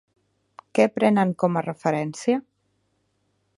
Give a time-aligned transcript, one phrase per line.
[0.77, 2.41] Què prenen com a referència?